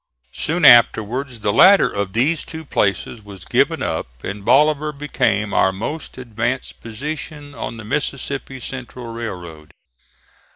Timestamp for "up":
3.83-4.07